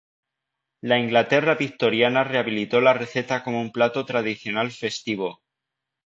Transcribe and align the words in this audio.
La 0.81 0.97
Inglaterra 0.97 1.53
victoriana 1.53 2.23
rehabilitó 2.23 2.81
la 2.81 2.93
receta 2.93 3.43
como 3.43 3.61
un 3.61 3.71
plato 3.71 4.03
tradicional 4.03 4.71
festivo. 4.71 5.43